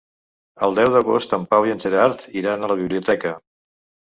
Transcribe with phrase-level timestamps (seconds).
[0.67, 3.37] El deu d'agost en Pau i en Gerard iran a la biblioteca.